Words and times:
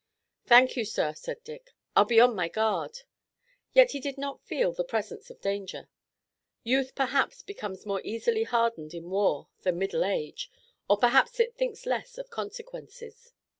"Thank 0.47 0.75
you, 0.75 0.83
sir," 0.83 1.13
said 1.13 1.43
Dick, 1.43 1.75
"I'll 1.95 2.05
be 2.05 2.19
on 2.19 2.33
my 2.33 2.47
guard." 2.49 3.01
Yet 3.75 3.91
he 3.91 3.99
did 3.99 4.17
not 4.17 4.41
feel 4.41 4.73
the 4.73 4.83
presence 4.83 5.29
of 5.29 5.39
danger. 5.41 5.89
Youth 6.63 6.95
perhaps 6.95 7.43
becomes 7.43 7.85
more 7.85 8.01
easily 8.03 8.41
hardened 8.45 8.95
in 8.95 9.11
war 9.11 9.49
than 9.61 9.77
middle 9.77 10.03
age, 10.03 10.49
or 10.89 10.97
perhaps 10.97 11.39
it 11.39 11.55
thinks 11.55 11.85
less 11.85 12.17
of 12.17 12.31
consequences. 12.31 13.31